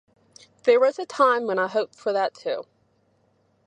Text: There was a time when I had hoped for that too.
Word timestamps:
There 0.63 0.79
was 0.79 0.97
a 0.97 1.05
time 1.05 1.45
when 1.45 1.59
I 1.59 1.67
had 1.67 1.73
hoped 1.73 1.93
for 1.93 2.11
that 2.11 2.33
too. 2.33 2.63